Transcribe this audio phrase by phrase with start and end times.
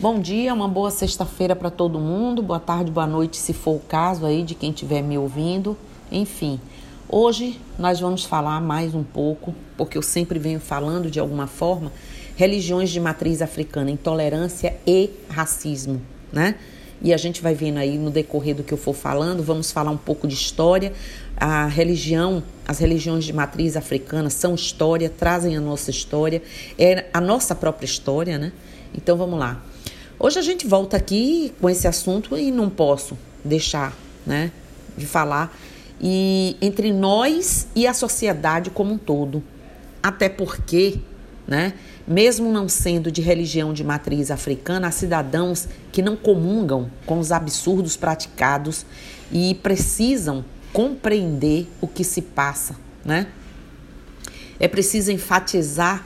[0.00, 2.40] Bom dia, uma boa sexta-feira para todo mundo.
[2.40, 5.76] Boa tarde, boa noite, se for o caso aí de quem estiver me ouvindo.
[6.12, 6.60] Enfim,
[7.08, 11.90] hoje nós vamos falar mais um pouco, porque eu sempre venho falando de alguma forma,
[12.36, 16.00] religiões de matriz africana, intolerância e racismo,
[16.32, 16.54] né?
[17.02, 19.90] E a gente vai vendo aí no decorrer do que eu for falando, vamos falar
[19.90, 20.92] um pouco de história.
[21.36, 26.40] A religião, as religiões de matriz africana são história, trazem a nossa história,
[26.78, 28.52] é a nossa própria história, né?
[28.94, 29.60] Então vamos lá.
[30.20, 33.96] Hoje a gente volta aqui com esse assunto e não posso deixar,
[34.26, 34.50] né,
[34.96, 35.56] de falar
[36.00, 39.40] e entre nós e a sociedade como um todo.
[40.02, 40.98] Até porque,
[41.46, 41.72] né,
[42.04, 47.30] mesmo não sendo de religião de matriz africana, há cidadãos que não comungam com os
[47.30, 48.84] absurdos praticados
[49.30, 52.74] e precisam compreender o que se passa,
[53.04, 53.28] né?
[54.58, 56.04] É preciso enfatizar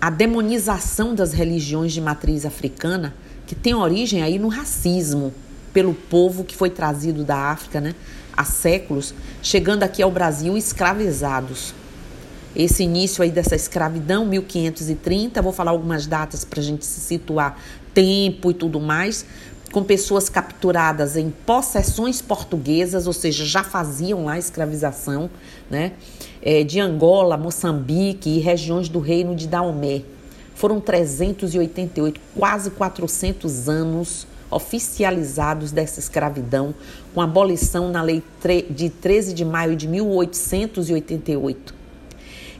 [0.00, 3.14] a demonização das religiões de matriz africana
[3.50, 5.34] que tem origem aí no racismo
[5.72, 7.96] pelo povo que foi trazido da África, né,
[8.36, 11.74] há séculos, chegando aqui ao Brasil escravizados.
[12.54, 17.58] Esse início aí dessa escravidão, 1530, vou falar algumas datas para a gente se situar,
[17.92, 19.26] tempo e tudo mais,
[19.72, 25.28] com pessoas capturadas em possessões portuguesas, ou seja, já faziam lá escravização,
[25.68, 25.94] né,
[26.40, 30.02] é, de Angola, Moçambique e regiões do reino de Daomé.
[30.60, 36.74] Foram 388, quase 400 anos oficializados dessa escravidão,
[37.14, 38.22] com abolição na lei
[38.68, 41.74] de 13 de maio de 1888.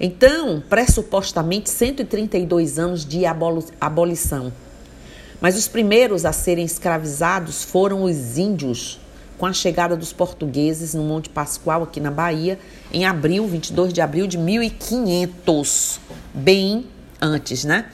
[0.01, 3.25] Então, pressupostamente 132 anos de
[3.79, 4.51] abolição.
[5.39, 8.99] Mas os primeiros a serem escravizados foram os índios,
[9.37, 12.59] com a chegada dos portugueses no Monte Pascoal, aqui na Bahia,
[12.91, 16.01] em abril, 22 de abril de 1500,
[16.33, 16.87] bem
[17.21, 17.87] antes, né?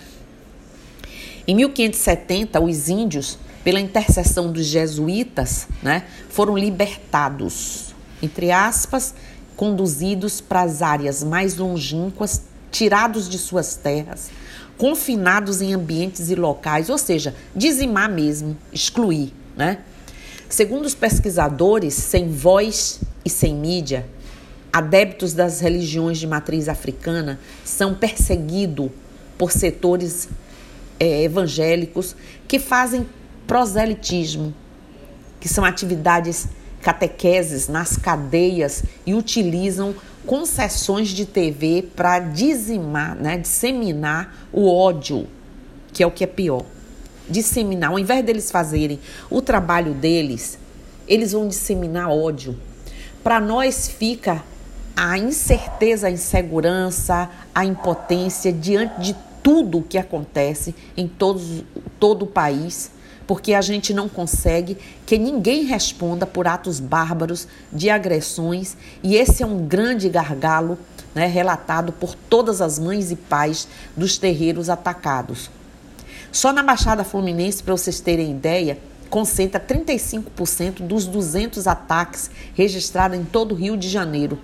[1.47, 9.15] Em 1570, os índios, pela intercessão dos jesuítas, né, foram libertados, entre aspas,
[9.57, 14.31] conduzidos para as áreas mais longínquas, tirados de suas terras,
[14.77, 19.79] confinados em ambientes e locais, ou seja, dizimar mesmo, excluir, né?
[20.49, 24.07] Segundo os pesquisadores, sem voz e sem mídia,
[24.73, 28.91] adeptos das religiões de matriz africana são perseguidos
[29.39, 30.29] por setores
[30.99, 32.17] é, evangélicos
[32.49, 33.07] que fazem
[33.47, 34.55] proselitismo,
[35.41, 36.49] que são atividades
[36.81, 45.27] catequeses nas cadeias e utilizam concessões de TV para dizimar, né, disseminar o ódio,
[45.93, 46.65] que é o que é pior.
[47.29, 50.59] Disseminar, ao invés deles fazerem o trabalho deles,
[51.09, 52.57] eles vão disseminar ódio.
[53.23, 54.45] Para nós fica
[54.97, 61.63] a incerteza, a insegurança, a impotência diante de tudo o que acontece em todos,
[62.01, 62.91] todo o país,
[63.27, 69.43] porque a gente não consegue que ninguém responda por atos bárbaros de agressões, e esse
[69.43, 70.79] é um grande gargalo
[71.15, 75.51] né, relatado por todas as mães e pais dos terreiros atacados.
[76.33, 78.79] Só na Baixada Fluminense, para vocês terem ideia,
[79.11, 84.39] concentra 35% dos 200 ataques registrados em todo o Rio de Janeiro.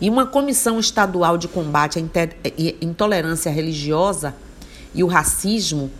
[0.00, 2.02] E uma comissão estadual de combate à
[2.80, 4.34] intolerância religiosa
[4.94, 5.90] e o racismo,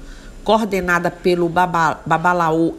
[0.44, 2.74] coordenada pelo Babalaô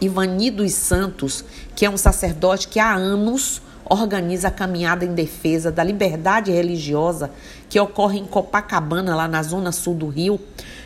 [0.00, 1.44] Ivani dos Santos,
[1.74, 7.30] que é um sacerdote que há anos organiza a caminhada em defesa da liberdade religiosa
[7.68, 10.38] que ocorre em Copacabana, lá na zona sul do Rio,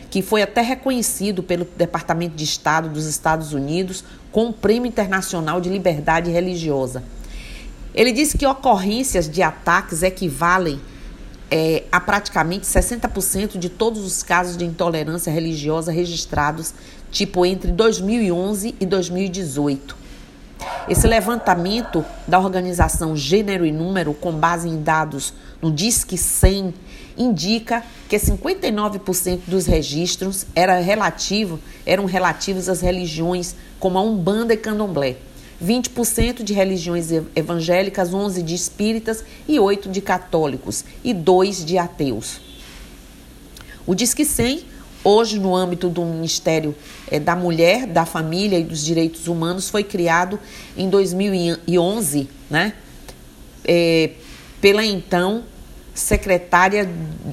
[0.09, 5.61] que foi até reconhecido pelo Departamento de Estado dos Estados Unidos com o Prêmio Internacional
[5.61, 7.03] de Liberdade Religiosa.
[7.95, 10.81] Ele disse que ocorrências de ataques equivalem
[11.49, 16.73] é, a praticamente 60% de todos os casos de intolerância religiosa registrados,
[17.09, 19.95] tipo entre 2011 e 2018.
[20.89, 26.73] Esse levantamento da organização Gênero e Número, com base em dados no Disque 100,
[27.17, 34.57] indica que 59% dos registros era relativo, eram relativos às religiões como a Umbanda e
[34.57, 35.15] Candomblé.
[35.63, 42.41] 20% de religiões evangélicas, 11 de espíritas e 8 de católicos e 2 de ateus.
[43.85, 44.65] O Disque 100,
[45.03, 46.75] hoje no âmbito do Ministério
[47.09, 50.39] eh, da Mulher, da Família e dos Direitos Humanos, foi criado
[50.75, 52.73] em 2011, né,
[53.63, 54.11] é,
[54.59, 55.43] pela então
[55.93, 56.89] secretária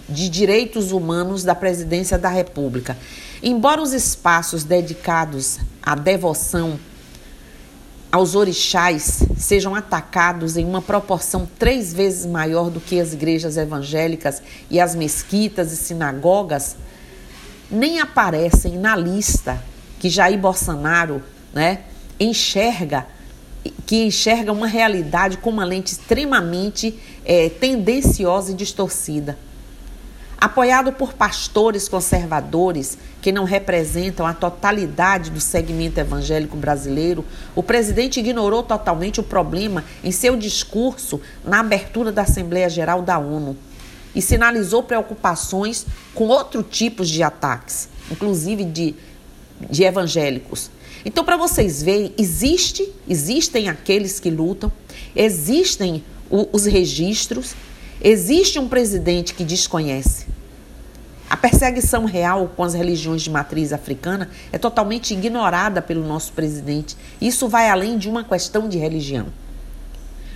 [0.08, 2.96] de Direitos Humanos da Presidência da República.
[3.42, 6.78] Embora os espaços dedicados à devoção
[8.12, 14.42] aos orixás sejam atacados em uma proporção três vezes maior do que as igrejas evangélicas
[14.70, 16.76] e as mesquitas e sinagogas,
[17.70, 19.64] nem aparecem na lista
[19.98, 21.22] que Jair Bolsonaro
[21.54, 21.80] né,
[22.20, 23.06] enxerga
[23.86, 29.38] que enxerga uma realidade com uma lente extremamente é, tendenciosa e distorcida.
[30.42, 37.24] Apoiado por pastores conservadores que não representam a totalidade do segmento evangélico brasileiro,
[37.54, 43.20] o presidente ignorou totalmente o problema em seu discurso na abertura da Assembleia Geral da
[43.20, 43.56] ONU
[44.16, 48.96] e sinalizou preocupações com outros tipos de ataques, inclusive de,
[49.70, 50.72] de evangélicos.
[51.04, 54.72] Então, para vocês verem, existe, existem aqueles que lutam,
[55.14, 57.54] existem o, os registros,
[58.02, 60.31] existe um presidente que desconhece.
[61.32, 66.94] A perseguição real com as religiões de matriz africana é totalmente ignorada pelo nosso presidente.
[67.18, 69.28] Isso vai além de uma questão de religião.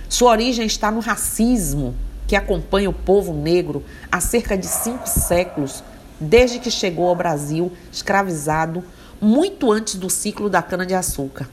[0.09, 1.93] Sua origem está no racismo
[2.25, 5.83] que acompanha o povo negro há cerca de cinco séculos,
[6.19, 8.83] desde que chegou ao Brasil escravizado
[9.21, 11.47] muito antes do ciclo da cana-de-açúcar.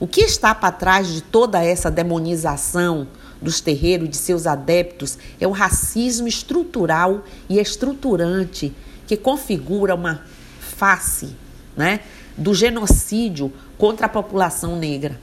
[0.00, 3.06] O que está para trás de toda essa demonização
[3.40, 8.72] dos terreiros de seus adeptos é o racismo estrutural e estruturante
[9.06, 10.22] que configura uma
[10.60, 11.36] face
[11.76, 12.00] né,
[12.36, 15.20] do genocídio contra a população negra.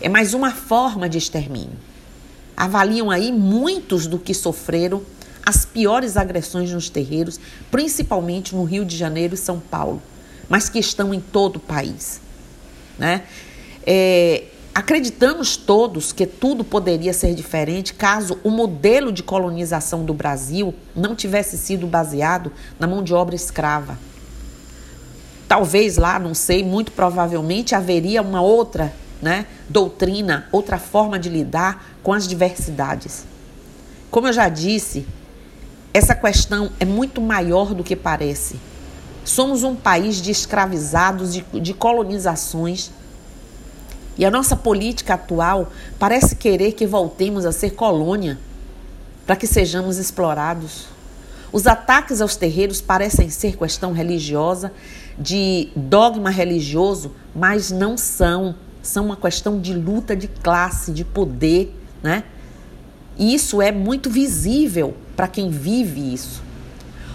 [0.00, 1.76] É mais uma forma de extermínio.
[2.56, 5.02] Avaliam aí muitos do que sofreram
[5.44, 7.40] as piores agressões nos terreiros,
[7.70, 10.02] principalmente no Rio de Janeiro e São Paulo,
[10.48, 12.20] mas que estão em todo o país.
[12.98, 13.22] Né?
[13.86, 14.44] É,
[14.78, 21.16] acreditamos todos que tudo poderia ser diferente caso o modelo de colonização do Brasil não
[21.16, 23.98] tivesse sido baseado na mão de obra escrava.
[25.48, 31.84] Talvez lá, não sei, muito provavelmente haveria uma outra né, doutrina, outra forma de lidar
[32.00, 33.26] com as diversidades.
[34.12, 35.04] Como eu já disse,
[35.92, 38.60] essa questão é muito maior do que parece.
[39.24, 42.92] Somos um país de escravizados, de, de colonizações.
[44.18, 48.36] E a nossa política atual parece querer que voltemos a ser colônia
[49.24, 50.86] para que sejamos explorados.
[51.52, 54.72] Os ataques aos terreiros parecem ser questão religiosa,
[55.16, 58.56] de dogma religioso, mas não são.
[58.82, 62.24] São uma questão de luta de classe, de poder, né?
[63.16, 66.42] E isso é muito visível para quem vive isso.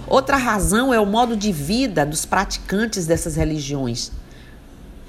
[0.08, 4.12] Outra razão é o modo de vida dos praticantes dessas religiões.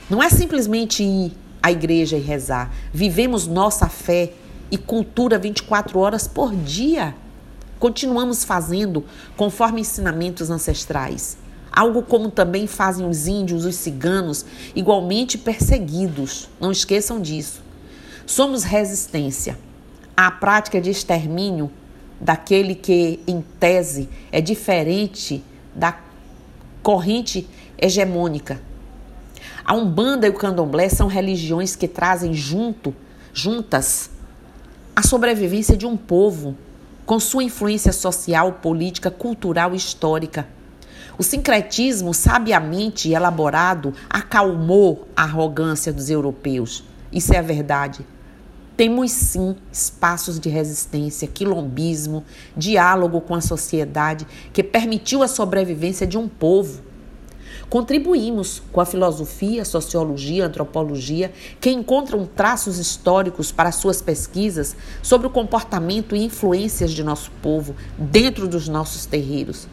[0.08, 1.32] Não é simplesmente ir
[1.64, 2.70] à igreja e rezar.
[2.92, 4.34] Vivemos nossa fé
[4.70, 7.14] e cultura 24 horas por dia.
[7.78, 9.02] Continuamos fazendo
[9.34, 11.38] conforme ensinamentos ancestrais.
[11.72, 14.44] Algo como também fazem os índios, os ciganos,
[14.76, 16.50] igualmente perseguidos.
[16.60, 17.62] Não esqueçam disso.
[18.26, 19.58] Somos resistência
[20.14, 21.70] à prática de extermínio
[22.20, 25.42] daquele que, em tese, é diferente
[25.74, 25.98] da
[26.82, 28.60] corrente hegemônica.
[29.64, 32.94] A Umbanda e o Candomblé são religiões que trazem junto,
[33.32, 34.10] juntas
[34.94, 36.54] a sobrevivência de um povo
[37.06, 40.46] com sua influência social, política, cultural e histórica.
[41.16, 46.84] O sincretismo sabiamente elaborado acalmou a arrogância dos europeus.
[47.10, 48.04] Isso é a verdade.
[48.76, 52.24] Temos sim espaços de resistência, quilombismo,
[52.56, 56.82] diálogo com a sociedade que permitiu a sobrevivência de um povo.
[57.68, 65.30] Contribuímos com a filosofia, sociologia, antropologia, que encontram traços históricos para suas pesquisas sobre o
[65.30, 69.66] comportamento e influências de nosso povo dentro dos nossos terreiros.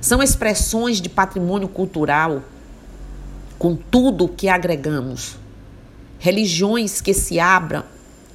[0.00, 2.42] São expressões de patrimônio cultural
[3.58, 5.36] com tudo o que agregamos.
[6.18, 7.84] Religiões que se abram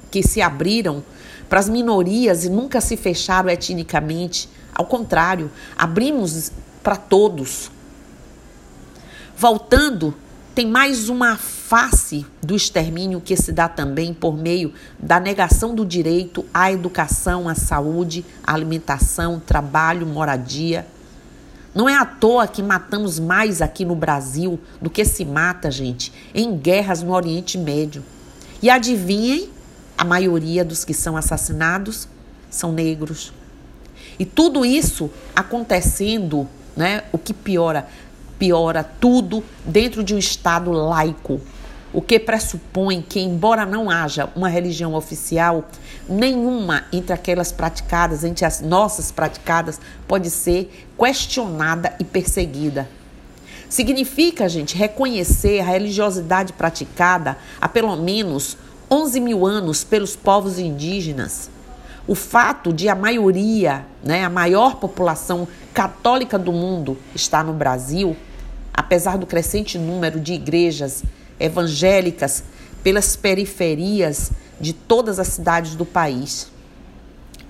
[0.10, 1.04] que se abriram
[1.50, 4.50] para as minorias e nunca se fecharam etnicamente.
[4.74, 6.52] Ao contrário, abrimos
[6.84, 7.72] para todos.
[9.40, 10.16] Voltando,
[10.56, 15.86] tem mais uma face do extermínio que se dá também por meio da negação do
[15.86, 20.88] direito à educação, à saúde, à alimentação, trabalho, moradia.
[21.76, 26.12] Não é à toa que matamos mais aqui no Brasil do que se mata, gente,
[26.34, 28.04] em guerras no Oriente Médio.
[28.60, 29.52] E adivinhem
[29.96, 32.08] a maioria dos que são assassinados
[32.50, 33.32] são negros.
[34.18, 37.88] E tudo isso acontecendo, né, o que piora,
[38.38, 41.42] piora tudo dentro de um Estado laico,
[41.94, 45.66] o que pressupõe que, embora não haja uma religião oficial,
[46.08, 52.90] nenhuma entre aquelas praticadas, entre as nossas praticadas, pode ser questionada e perseguida.
[53.70, 58.58] Significa, gente, reconhecer a religiosidade praticada há pelo menos
[58.90, 61.50] 11 mil anos pelos povos indígenas.
[62.08, 68.16] O fato de a maioria, né, a maior população católica do mundo estar no Brasil,
[68.78, 71.04] apesar do crescente número de igrejas
[71.40, 72.44] evangélicas
[72.84, 74.32] pelas periferias
[74.62, 76.52] de todas as cidades do país.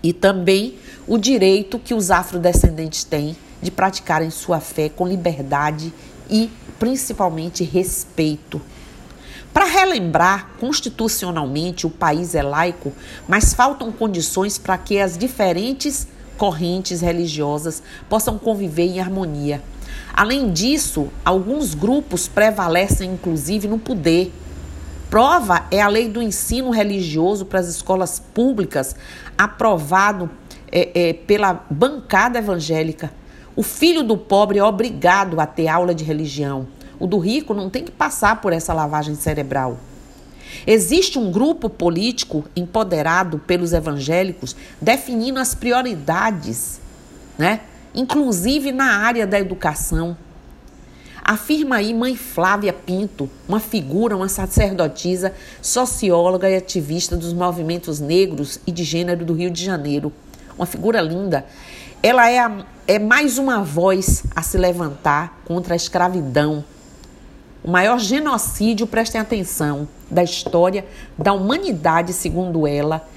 [0.01, 5.93] E também o direito que os afrodescendentes têm de praticarem sua fé com liberdade
[6.29, 8.61] e principalmente respeito.
[9.53, 12.93] Para relembrar, constitucionalmente o país é laico,
[13.27, 16.07] mas faltam condições para que as diferentes
[16.37, 19.61] correntes religiosas possam conviver em harmonia.
[20.17, 24.33] Além disso, alguns grupos prevalecem inclusive no poder.
[25.11, 28.95] Prova é a lei do ensino religioso para as escolas públicas,
[29.37, 30.27] aprovado
[30.71, 33.11] é, é, pela bancada evangélica.
[33.55, 36.65] O filho do pobre é obrigado a ter aula de religião.
[36.99, 39.77] O do rico não tem que passar por essa lavagem cerebral.
[40.65, 46.81] Existe um grupo político empoderado pelos evangélicos definindo as prioridades,
[47.37, 47.59] né?
[47.97, 50.15] Inclusive na área da educação.
[51.21, 58.61] Afirma aí mãe Flávia Pinto, uma figura, uma sacerdotisa, socióloga e ativista dos movimentos negros
[58.65, 60.13] e de gênero do Rio de Janeiro.
[60.57, 61.45] Uma figura linda
[62.01, 66.63] ela é, a, é mais uma voz a se levantar contra a escravidão.
[67.63, 70.85] O maior genocídio, prestem atenção, da história
[71.17, 73.07] da humanidade, segundo ela,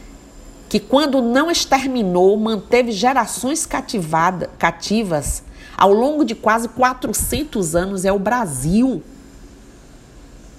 [0.70, 5.42] que quando não exterminou, manteve gerações cativada, cativas
[5.76, 9.02] ao longo de quase 400 anos, é o Brasil,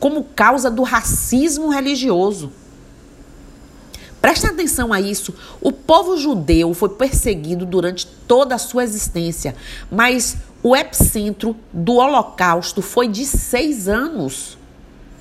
[0.02, 2.52] como causa do racismo religioso.
[4.22, 5.34] Preste atenção a isso.
[5.62, 9.56] O povo judeu foi perseguido durante toda a sua existência,
[9.90, 14.58] mas o epicentro do Holocausto foi de seis anos.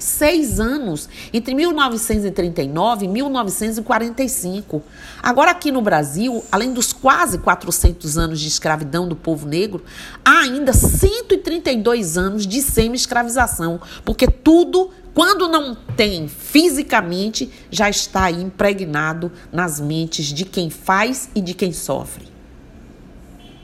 [0.01, 4.83] Seis anos, entre 1939 e 1945.
[5.23, 9.85] Agora, aqui no Brasil, além dos quase 400 anos de escravidão do povo negro,
[10.25, 18.41] há ainda 132 anos de semi-escravização, porque tudo quando não tem fisicamente, já está aí
[18.41, 22.27] impregnado nas mentes de quem faz e de quem sofre.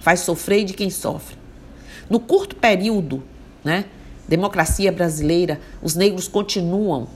[0.01, 1.37] Faz sofrer de quem sofre.
[2.11, 3.23] No curto período,
[3.65, 3.87] né,
[4.29, 7.09] democracia brasileira, os negros continuam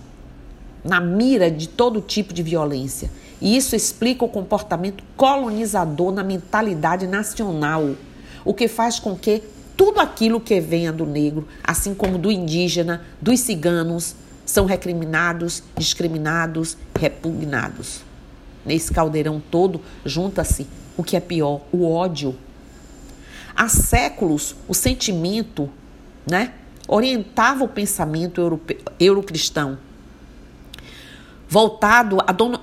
[0.85, 3.11] na mira de todo tipo de violência.
[3.41, 7.95] E isso explica o comportamento colonizador na mentalidade nacional,
[8.45, 9.43] o que faz com que
[9.77, 14.15] tudo aquilo que venha do negro, assim como do indígena, dos ciganos,
[14.45, 18.03] são recriminados, discriminados, repugnados.
[18.65, 22.37] Nesse caldeirão todo junta-se o que é pior, o ódio.
[23.57, 25.71] Há séculos, o sentimento
[26.29, 26.53] né,
[26.93, 28.61] orientava o pensamento
[28.99, 29.79] eurocristão,
[31.49, 32.19] voltado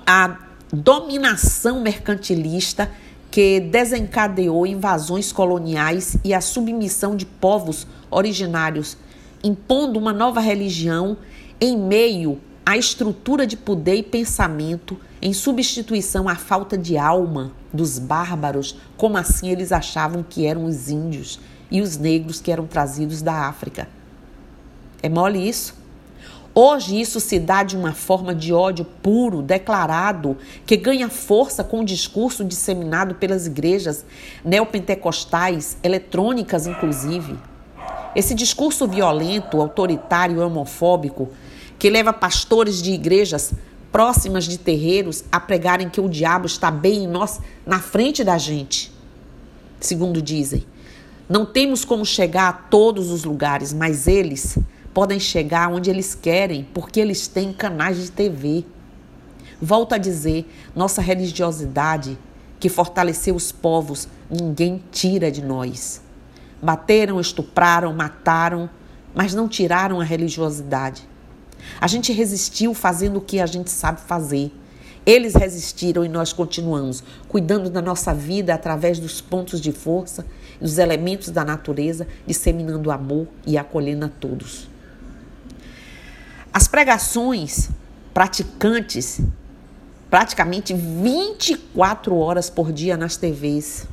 [0.06, 0.38] à
[0.70, 2.90] dominação mercantilista
[3.30, 8.98] que desencadeou invasões coloniais e a submissão de povos originários,
[9.42, 11.16] impondo uma nova religião
[11.58, 17.98] em meio à estrutura de poder e pensamento, em substituição à falta de alma dos
[17.98, 23.22] bárbaros, como assim eles achavam que eram os índios e os negros que eram trazidos
[23.22, 23.88] da África.
[25.02, 25.74] É mole isso?
[26.54, 30.36] Hoje isso se dá de uma forma de ódio puro, declarado,
[30.66, 34.04] que ganha força com o discurso disseminado pelas igrejas
[34.44, 37.38] neopentecostais, eletrônicas inclusive.
[38.12, 41.28] Esse discurso violento, autoritário homofóbico,
[41.78, 43.52] que leva pastores de igrejas
[43.92, 48.36] próximas de terreiros a pregarem que o diabo está bem em nós, na frente da
[48.36, 48.92] gente,
[49.78, 50.66] segundo dizem.
[51.28, 54.58] Não temos como chegar a todos os lugares, mas eles
[54.92, 58.64] podem chegar onde eles querem, porque eles têm canais de TV.
[59.60, 62.18] Volto a dizer, nossa religiosidade,
[62.60, 66.00] que fortaleceu os povos, ninguém tira de nós.
[66.60, 68.68] Bateram, estupraram, mataram,
[69.14, 71.08] mas não tiraram a religiosidade.
[71.80, 74.52] A gente resistiu fazendo o que a gente sabe fazer.
[75.06, 80.26] Eles resistiram e nós continuamos, cuidando da nossa vida através dos pontos de força,
[80.60, 84.68] dos elementos da natureza, disseminando amor e acolhendo a todos.
[86.58, 87.70] As pregações
[88.12, 89.20] praticantes,
[90.10, 93.86] praticamente 24 horas por dia nas TVs,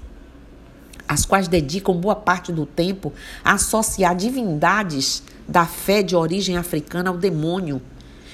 [1.07, 7.12] as quais dedicam boa parte do tempo a associar divindades da fé de origem africana
[7.12, 7.79] ao demônio.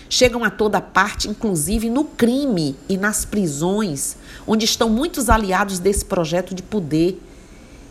[0.09, 4.15] Chegam a toda parte, inclusive no crime e nas prisões,
[4.47, 7.21] onde estão muitos aliados desse projeto de poder.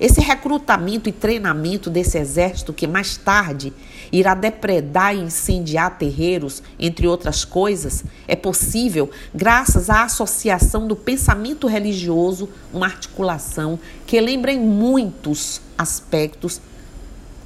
[0.00, 3.71] Esse recrutamento e treinamento desse exército, que mais tarde
[4.11, 11.66] irá depredar e incendiar terreiros, entre outras coisas, é possível graças à associação do pensamento
[11.66, 16.62] religioso, uma articulação que lembra em muitos aspectos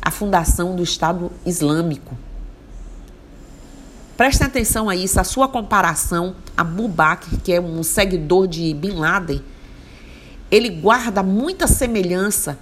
[0.01, 2.17] a fundação do Estado Islâmico.
[4.17, 8.93] Preste atenção a isso, a sua comparação a Bubak, que é um seguidor de Bin
[8.93, 9.43] Laden,
[10.51, 12.59] ele guarda muita semelhança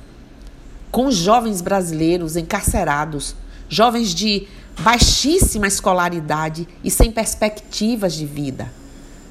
[0.91, 3.35] com jovens brasileiros encarcerados,
[3.69, 4.47] jovens de
[4.81, 8.71] baixíssima escolaridade e sem perspectivas de vida.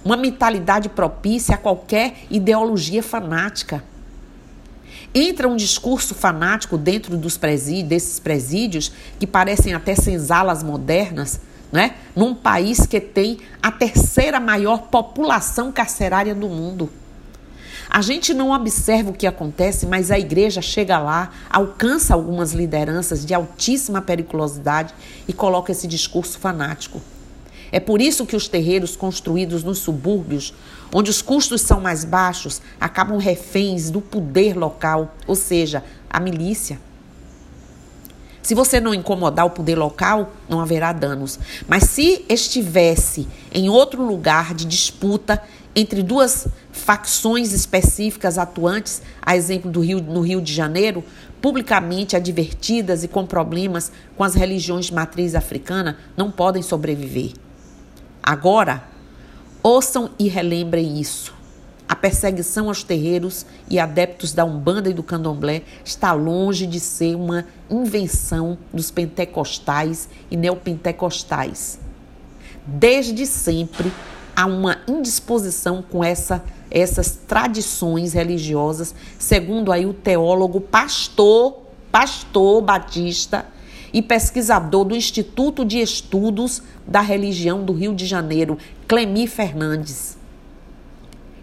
[0.04, 3.84] Uma mentalidade propícia a qualquer ideologia fanática.
[5.14, 11.42] Entra um discurso fanático dentro dos presídios, desses presídios, que parecem até senzalas modernas,
[11.72, 11.96] né?
[12.16, 16.90] num país que tem a terceira maior população carcerária do mundo.
[17.94, 23.26] A gente não observa o que acontece, mas a igreja chega lá, alcança algumas lideranças
[23.26, 24.94] de altíssima periculosidade
[25.28, 27.02] e coloca esse discurso fanático.
[27.70, 30.54] É por isso que os terreiros construídos nos subúrbios,
[30.94, 36.80] onde os custos são mais baixos, acabam reféns do poder local, ou seja, a milícia.
[38.42, 41.38] Se você não incomodar o poder local, não haverá danos.
[41.68, 45.44] Mas se estivesse em outro lugar de disputa
[45.76, 51.04] entre duas facções específicas atuantes, a exemplo do Rio, no Rio de Janeiro,
[51.42, 57.32] publicamente advertidas e com problemas com as religiões de matriz africana, não podem sobreviver.
[58.22, 58.84] Agora,
[59.64, 61.34] ouçam e relembrem isso.
[61.88, 67.16] A perseguição aos terreiros e adeptos da Umbanda e do Candomblé está longe de ser
[67.16, 71.80] uma invenção dos pentecostais e neopentecostais.
[72.66, 73.92] Desde sempre,
[74.36, 81.58] há uma indisposição com essa, essas tradições religiosas, segundo aí o teólogo pastor,
[81.92, 83.46] pastor batista
[83.94, 88.58] e pesquisador do Instituto de Estudos da Religião do Rio de Janeiro,
[88.88, 90.21] Clemi Fernandes.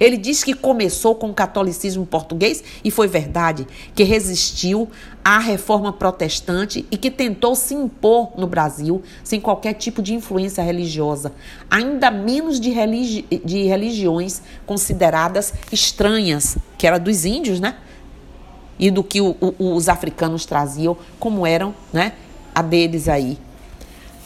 [0.00, 4.88] Ele diz que começou com o catolicismo português e foi verdade, que resistiu
[5.24, 10.62] à reforma protestante e que tentou se impor no Brasil sem qualquer tipo de influência
[10.62, 11.32] religiosa,
[11.70, 17.76] ainda menos de, religi de religiões consideradas estranhas, que era dos índios, né?
[18.78, 22.12] E do que o, o, os africanos traziam, como eram, né?
[22.54, 23.36] A deles aí.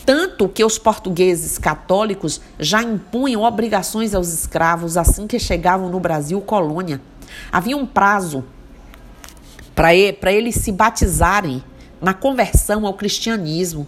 [0.05, 6.41] Tanto que os portugueses católicos já impunham obrigações aos escravos assim que chegavam no Brasil
[6.41, 7.01] colônia.
[7.51, 8.45] Havia um prazo
[9.75, 11.63] para eles se batizarem
[12.01, 13.87] na conversão ao cristianismo.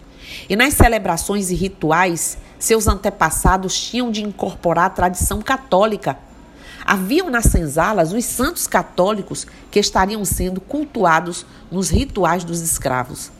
[0.48, 6.16] E nas celebrações e rituais, seus antepassados tinham de incorporar a tradição católica.
[6.86, 13.30] Haviam nas senzalas os santos católicos que estariam sendo cultuados nos rituais dos escravos.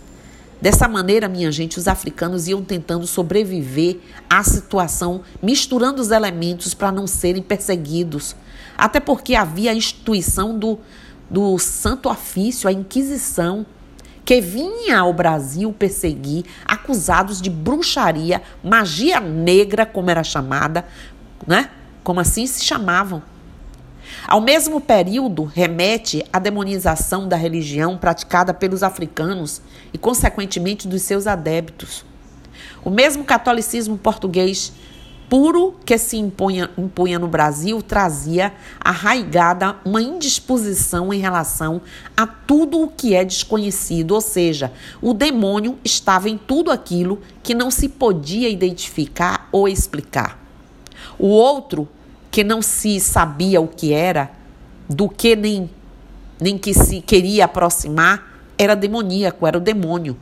[0.64, 3.98] Dessa maneira, minha gente, os africanos iam tentando sobreviver
[4.30, 8.34] à situação, misturando os elementos para não serem perseguidos.
[8.74, 10.78] Até porque havia a instituição do,
[11.28, 13.66] do Santo Ofício, a Inquisição,
[14.24, 20.86] que vinha ao Brasil perseguir acusados de bruxaria, magia negra, como era chamada,
[21.46, 21.68] né?
[22.02, 23.22] Como assim se chamavam.
[24.26, 29.60] Ao mesmo período, remete à demonização da religião praticada pelos africanos
[29.92, 32.04] e, consequentemente, dos seus adeptos.
[32.82, 34.72] O mesmo catolicismo português
[35.28, 41.82] puro que se impunha, impunha no Brasil trazia arraigada uma indisposição em relação
[42.16, 47.54] a tudo o que é desconhecido, ou seja, o demônio estava em tudo aquilo que
[47.54, 50.38] não se podia identificar ou explicar.
[51.18, 51.88] O outro
[52.34, 54.28] que não se sabia o que era,
[54.88, 55.70] do que nem,
[56.40, 60.16] nem que se queria aproximar, era demoníaco, era o demônio.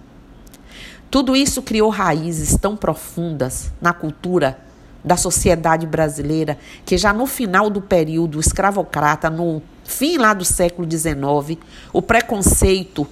[1.11, 4.59] Tudo isso criou raízes tão profundas na cultura
[5.03, 10.87] da sociedade brasileira que já no final do período escravocrata, no fim lá do século
[10.87, 11.59] XIX,
[11.95, 13.09] o preconceito,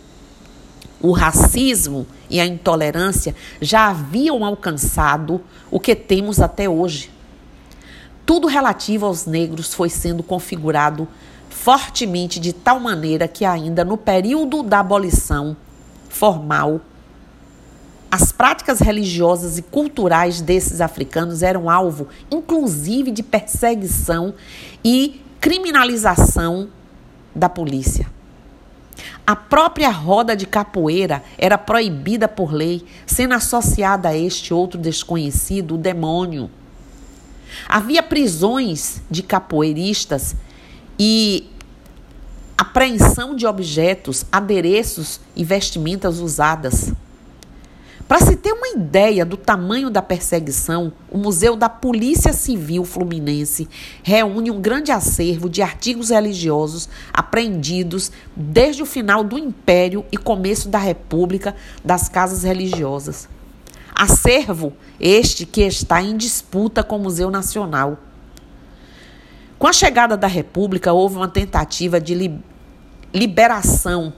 [1.00, 7.10] o racismo e a intolerância já haviam alcançado o que temos até hoje
[8.24, 11.06] tudo relativo aos negros foi sendo configurado
[11.48, 15.56] fortemente de tal maneira que, ainda no período da abolição
[16.08, 16.80] formal,
[18.10, 24.34] as práticas religiosas e culturais desses africanos eram alvo, inclusive, de perseguição
[24.84, 26.68] e criminalização
[27.34, 28.10] da polícia.
[29.24, 35.76] A própria roda de capoeira era proibida por lei, sendo associada a este outro desconhecido,
[35.76, 36.50] o demônio.
[37.68, 40.34] Havia prisões de capoeiristas
[40.98, 41.48] e
[42.56, 46.92] apreensão de objetos, adereços e vestimentas usadas.
[48.10, 53.68] Para se ter uma ideia do tamanho da perseguição, o Museu da Polícia Civil Fluminense
[54.02, 60.68] reúne um grande acervo de artigos religiosos apreendidos desde o final do Império e começo
[60.68, 63.28] da República das casas religiosas.
[64.00, 67.98] Acervo este que está em disputa com o Museu Nacional.
[69.58, 72.40] Com a chegada da República, houve uma tentativa de
[73.12, 74.10] liberação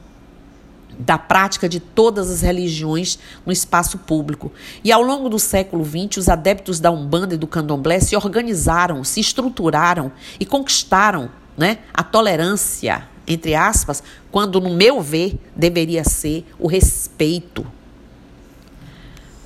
[0.97, 4.53] da prática de todas as religiões no espaço público.
[4.85, 9.03] E ao longo do século XX, os adeptos da Umbanda e do Candomblé se organizaram,
[9.03, 16.47] se estruturaram e conquistaram né, a tolerância, entre aspas, quando, no meu ver, deveria ser
[16.57, 17.67] o respeito.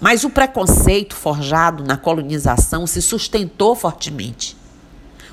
[0.06, 4.56] Mas o preconceito forjado na colonização se sustentou fortemente.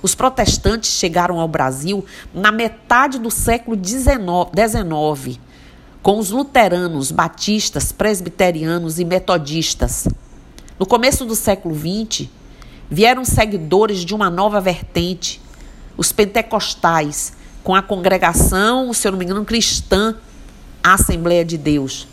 [0.01, 5.39] Os protestantes chegaram ao Brasil na metade do século XIX
[6.01, 10.07] com os luteranos, batistas, presbiterianos e metodistas.
[10.79, 12.27] No começo do século XX,
[12.89, 15.39] vieram seguidores de uma nova vertente,
[15.95, 17.33] os pentecostais,
[17.63, 20.15] com a congregação, se eu não me engano, cristã,
[20.83, 22.07] a Assembleia de Deus.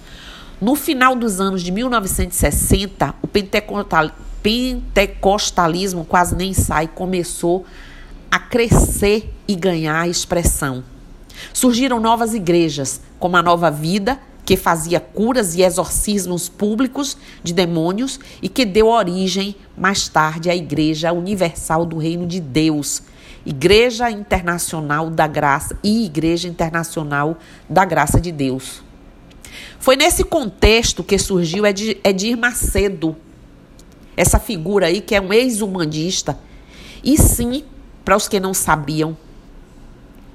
[0.60, 7.64] No final dos anos de 1960, o pentecostalismo quase nem sai, começou
[8.30, 10.84] a crescer e ganhar expressão.
[11.54, 18.20] Surgiram novas igrejas, como a Nova Vida, que fazia curas e exorcismos públicos de demônios
[18.42, 23.02] e que deu origem mais tarde à Igreja Universal do Reino de Deus,
[23.46, 28.89] Igreja Internacional da Graça e Igreja Internacional da Graça de Deus.
[29.78, 33.16] Foi nesse contexto que surgiu Edir Macedo,
[34.16, 36.38] essa figura aí que é um ex-humanista,
[37.02, 37.64] e sim,
[38.04, 39.16] para os que não sabiam,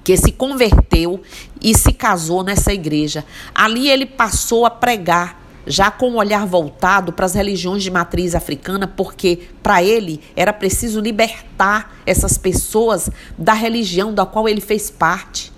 [0.04, 1.22] que se converteu
[1.62, 3.26] e se casou nessa igreja.
[3.54, 8.36] Ali ele passou a pregar, já com o olhar voltado para as religiões de matriz
[8.36, 14.91] africana, porque para ele era preciso libertar essas pessoas da religião da qual ele fez
[14.91, 15.52] parte.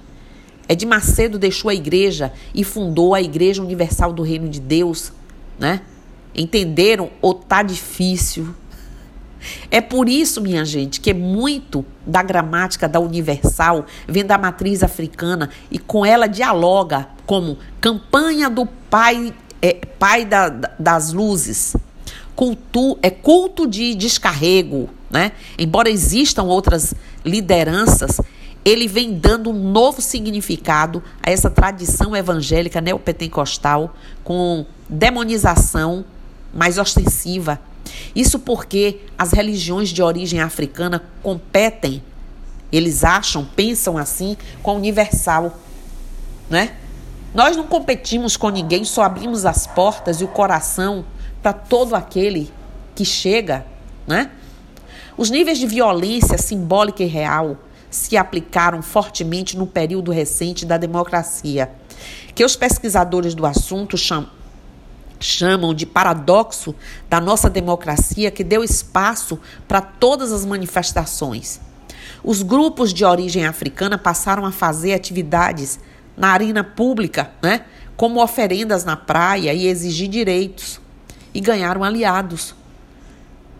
[0.69, 5.13] Ed Macedo deixou a igreja e fundou a Igreja Universal do Reino de Deus,
[5.57, 5.81] né?
[6.35, 7.09] Entenderam?
[7.21, 8.53] Ou tá difícil?
[9.69, 15.49] É por isso, minha gente, que muito da gramática da universal vem da matriz africana
[15.71, 21.75] e com ela dialoga como campanha do pai, é, pai da, das luzes,
[22.35, 25.31] culto, é culto de descarrego, né?
[25.57, 28.19] Embora existam outras lideranças,
[28.67, 36.03] ele vem dando um novo significado a essa tradição evangélica neopentecostal com demonização
[36.53, 37.59] mais ostensiva
[38.15, 42.01] isso porque as religiões de origem africana competem,
[42.71, 45.57] eles acham, pensam assim, com a universal,
[46.49, 46.75] né?
[47.33, 51.05] Nós não competimos com ninguém, só abrimos as portas e o coração
[51.41, 52.51] para todo aquele
[52.95, 53.65] que chega,
[54.07, 54.31] né?
[55.17, 57.57] Os níveis de violência simbólica e real
[57.89, 61.71] se aplicaram fortemente no período recente da democracia,
[62.35, 64.37] que os pesquisadores do assunto chamam
[65.19, 66.75] chamam de paradoxo
[67.09, 71.59] da nossa democracia que deu espaço para todas as manifestações.
[72.23, 75.79] Os grupos de origem africana passaram a fazer atividades
[76.15, 80.79] na arena pública, né, como oferendas na praia e exigir direitos,
[81.33, 82.55] e ganharam aliados.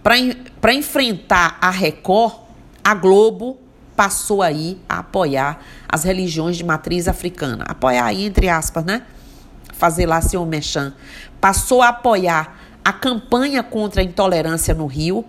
[0.03, 2.35] Para enfrentar a Record,
[2.83, 3.59] a Globo
[3.97, 7.65] passou aí a apoiar as religiões de matriz africana.
[7.67, 9.01] Apoiar aí, entre aspas, né?
[9.73, 10.93] Fazer lá seu mechan
[11.41, 15.25] passou a apoiar a campanha contra a intolerância no Rio.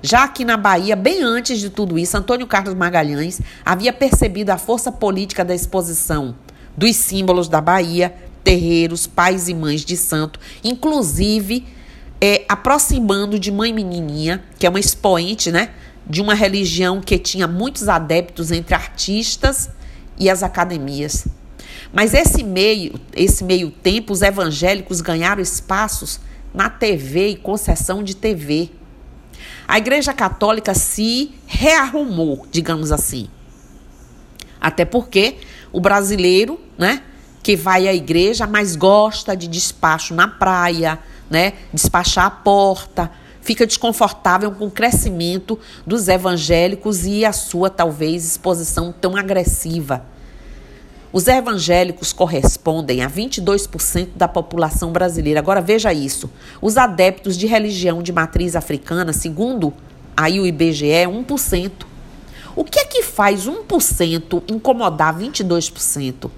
[0.00, 4.58] Já aqui na Bahia, bem antes de tudo isso, Antônio Carlos Magalhães havia percebido a
[4.58, 6.34] força política da exposição
[6.76, 11.66] dos símbolos da Bahia, terreiros, pais e mães de santo, inclusive
[12.20, 15.70] é, aproximando de Mãe Menininha, que é uma expoente né,
[16.06, 19.70] de uma religião que tinha muitos adeptos entre artistas
[20.18, 21.26] e as academias.
[21.92, 26.20] Mas esse meio, esse meio tempo, os evangélicos ganharam espaços
[26.54, 28.70] na TV e concessão de TV.
[29.66, 33.28] A Igreja Católica se rearrumou, digamos assim.
[34.60, 35.38] Até porque
[35.72, 37.02] o brasileiro, né,
[37.42, 43.10] que vai à igreja, mas gosta de despacho na praia, né, despachar a porta,
[43.42, 50.06] fica desconfortável com o crescimento dos evangélicos e a sua talvez exposição tão agressiva
[51.12, 55.40] os evangélicos correspondem a 22% da população brasileira.
[55.40, 56.30] Agora veja isso.
[56.60, 59.74] Os adeptos de religião de matriz africana, segundo
[60.16, 61.70] aí o IBGE, é 1%.
[62.56, 66.30] O que é que faz 1% incomodar 22%?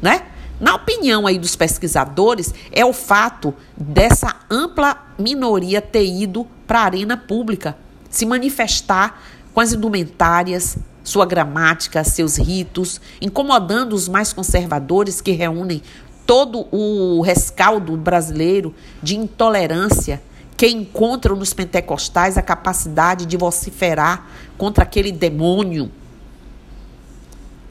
[0.00, 0.22] Né?
[0.60, 6.84] Na opinião aí dos pesquisadores, é o fato dessa ampla minoria ter ido para a
[6.84, 7.76] arena pública,
[8.10, 9.22] se manifestar
[9.54, 15.82] com as indumentárias, sua gramática, seus ritos, incomodando os mais conservadores que reúnem
[16.26, 20.20] todo o rescaldo brasileiro de intolerância
[20.56, 24.26] que encontram nos pentecostais a capacidade de vociferar
[24.58, 25.90] contra aquele demônio.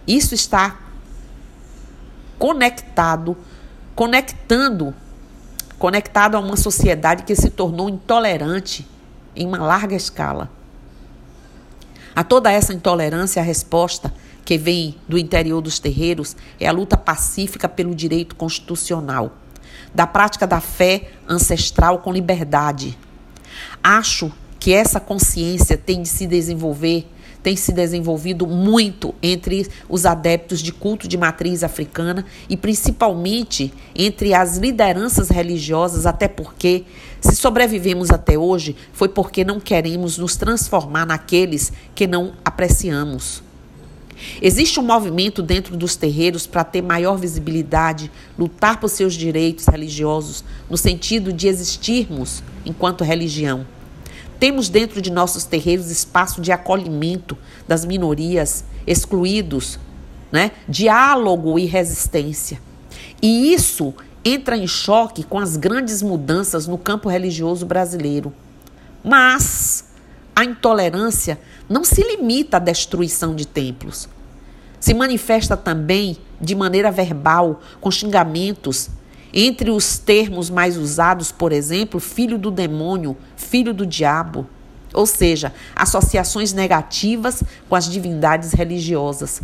[0.08, 0.87] Isso está
[2.38, 3.38] conectado,
[3.96, 4.94] conectando,
[5.78, 8.88] conectado a uma sociedade que se tornou intolerante
[9.36, 10.50] em uma larga escala.
[12.16, 16.98] A toda essa intolerância, a resposta que vem do interior dos terreiros é a luta
[16.98, 19.34] pacífica pelo direito constitucional
[19.94, 22.98] da prática da fé ancestral com liberdade.
[23.84, 27.08] Acho que essa consciência tem de se desenvolver,
[27.48, 34.34] tem se desenvolvido muito entre os adeptos de culto de matriz africana e principalmente entre
[34.34, 36.84] as lideranças religiosas, até porque
[37.22, 43.42] se sobrevivemos até hoje foi porque não queremos nos transformar naqueles que não apreciamos.
[44.42, 50.44] Existe um movimento dentro dos terreiros para ter maior visibilidade, lutar por seus direitos religiosos,
[50.70, 53.77] no sentido de existirmos enquanto religião.
[54.40, 59.80] Temos dentro de nossos terreiros espaço de acolhimento das minorias, excluídos,
[60.32, 60.52] né?
[60.68, 62.62] diálogo e resistência.
[63.22, 68.34] E isso entra em choque com as grandes mudanças no campo religioso brasileiro.
[69.04, 69.86] Mas
[70.36, 74.08] a intolerância não se limita à destruição de templos.
[74.80, 78.90] Se manifesta também de maneira verbal, com xingamentos.
[79.34, 84.48] Entre os termos mais usados, por exemplo, filho do demônio, filho do diabo.
[84.94, 89.42] Ou seja, associações negativas com as divindades religiosas.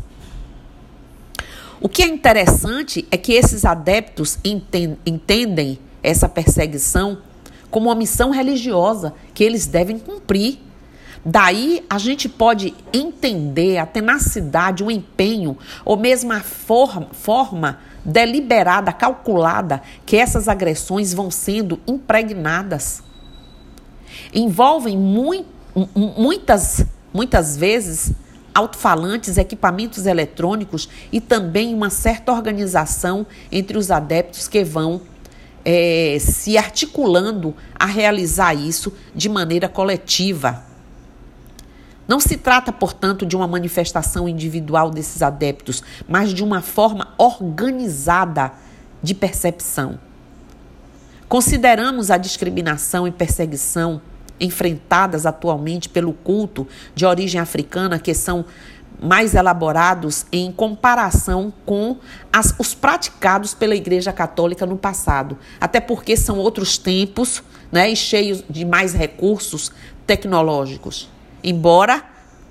[1.81, 4.39] O que é interessante é que esses adeptos
[5.05, 7.17] entendem essa perseguição
[7.69, 10.59] como uma missão religiosa que eles devem cumprir.
[11.25, 18.91] Daí a gente pode entender a tenacidade, o empenho, ou mesmo a forma, forma deliberada,
[18.91, 23.01] calculada que essas agressões vão sendo impregnadas.
[24.33, 28.11] Envolvem muitas, muitas vezes
[28.53, 35.01] alto-falantes, equipamentos eletrônicos e também uma certa organização entre os adeptos que vão
[35.63, 40.72] é, se articulando a realizar isso de maneira coletiva.
[42.07, 48.51] Não se trata, portanto, de uma manifestação individual desses adeptos, mas de uma forma organizada
[49.01, 49.99] de percepção.
[51.29, 54.01] Consideramos a discriminação e perseguição
[54.39, 58.45] enfrentadas atualmente pelo culto de origem africana, que são
[59.01, 61.97] mais elaborados em comparação com
[62.31, 65.37] as, os praticados pela Igreja Católica no passado.
[65.59, 69.71] Até porque são outros tempos né, e cheios de mais recursos
[70.05, 71.12] tecnológicos.
[71.43, 72.03] Embora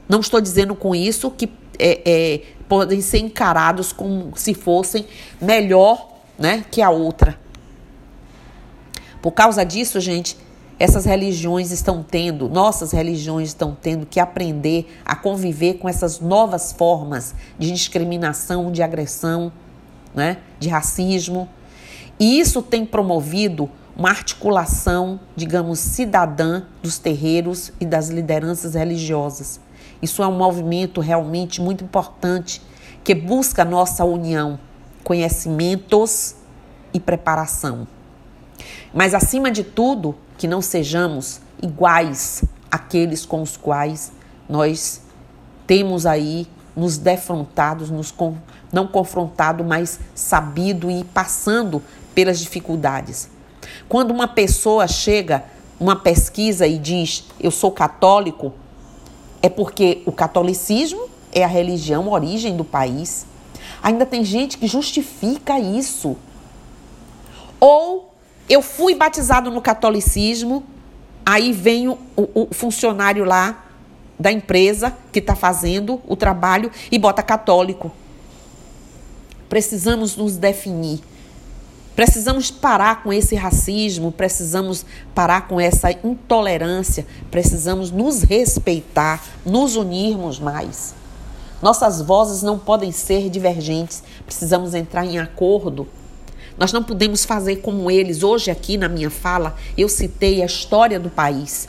[0.08, 5.06] não estou dizendo com isso que é, é, podem ser encarados como se fossem
[5.40, 7.38] melhor né, que a outra.
[9.20, 10.36] Por causa disso, gente,
[10.78, 16.72] essas religiões estão tendo, nossas religiões estão tendo que aprender a conviver com essas novas
[16.72, 19.52] formas de discriminação, de agressão,
[20.14, 21.48] né, de racismo.
[22.18, 29.60] E isso tem promovido uma articulação, digamos, cidadã dos terreiros e das lideranças religiosas.
[30.00, 32.62] Isso é um movimento realmente muito importante
[33.04, 34.58] que busca nossa união,
[35.04, 36.36] conhecimentos
[36.94, 37.86] e preparação.
[38.94, 44.12] Mas, acima de tudo, que não sejamos iguais àqueles com os quais
[44.48, 45.02] nós
[45.66, 48.14] temos aí nos defrontados, nos
[48.72, 51.82] não confrontado, mas sabido e passando
[52.14, 53.28] pelas dificuldades.
[53.88, 55.44] Quando uma pessoa chega
[55.78, 58.52] uma pesquisa e diz eu sou católico,
[59.42, 63.26] é porque o catolicismo é a religião a origem do país.
[63.82, 66.16] Ainda tem gente que justifica isso.
[67.58, 68.14] Ou
[68.48, 70.62] eu fui batizado no catolicismo,
[71.24, 73.64] aí vem o, o funcionário lá
[74.18, 77.90] da empresa que está fazendo o trabalho e bota católico.
[79.48, 81.00] Precisamos nos definir.
[81.94, 90.38] Precisamos parar com esse racismo, precisamos parar com essa intolerância, precisamos nos respeitar, nos unirmos
[90.38, 90.94] mais.
[91.60, 95.86] Nossas vozes não podem ser divergentes, precisamos entrar em acordo.
[96.56, 98.22] Nós não podemos fazer como eles.
[98.22, 101.68] Hoje, aqui na minha fala, eu citei a história do país.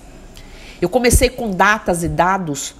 [0.81, 2.75] Eu comecei com datas e dados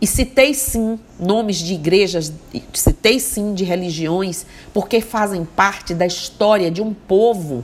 [0.00, 2.32] E citei sim nomes de igrejas,
[2.72, 7.62] citei sim de religiões, porque fazem parte da história de um povo,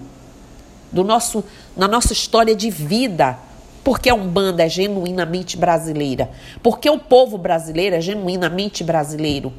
[0.93, 1.43] do nosso,
[1.75, 3.39] na nossa história de vida.
[3.83, 6.31] Porque a Umbanda é genuinamente brasileira.
[6.63, 9.53] Porque o povo brasileiro é genuinamente brasileiro.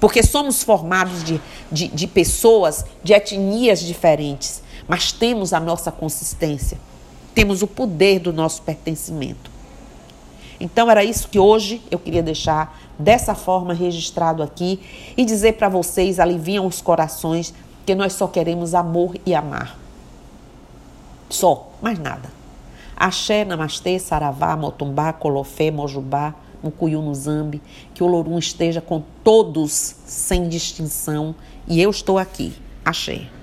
[0.00, 1.40] Porque somos formados de,
[1.70, 6.78] de, de pessoas de etnias diferentes, mas temos a nossa consistência,
[7.34, 9.57] temos o poder do nosso pertencimento.
[10.60, 14.80] Então era isso que hoje eu queria deixar dessa forma registrado aqui
[15.16, 17.54] e dizer para vocês, aliviam os corações,
[17.86, 19.78] que nós só queremos amor e amar.
[21.30, 22.30] Só, mais nada.
[22.96, 27.62] Axé, Namastê, Saravá, Motumbá, Colofé, Mojubá, Mucuyu no Zambi,
[27.94, 31.34] que o Lorum esteja com todos sem distinção
[31.66, 32.52] e eu estou aqui.
[32.84, 33.37] Axé.